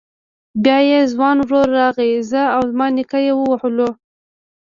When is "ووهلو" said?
3.35-3.89